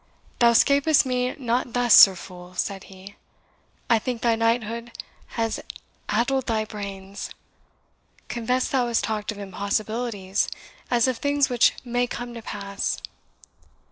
"Thou 0.39 0.53
'scapest 0.53 1.05
me 1.05 1.35
not 1.35 1.73
thus, 1.73 1.93
Sir 1.93 2.15
Fool," 2.15 2.55
said 2.55 2.85
he; 2.85 3.17
"I 3.87 3.99
think 3.99 4.23
thy 4.23 4.33
knighthood 4.35 4.91
has 5.37 5.59
addled 6.09 6.47
thy 6.47 6.65
brains. 6.65 7.29
Confess 8.27 8.67
thou 8.67 8.87
hast 8.87 9.03
talked 9.03 9.31
of 9.31 9.37
impossibilities 9.37 10.49
as 10.89 11.07
of 11.07 11.17
things 11.19 11.49
which 11.51 11.73
may 11.85 12.07
come 12.07 12.33
to 12.33 12.41
pass." 12.41 12.99